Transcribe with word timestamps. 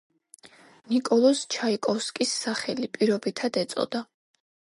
ნიკოლოზ 0.93 1.41
ჩაიკოვსკის 1.55 2.31
სახელი 2.45 2.89
პირობითად 2.97 3.61
ეწოდა. 3.63 4.03